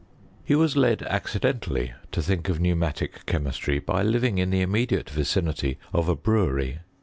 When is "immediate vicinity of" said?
4.61-6.09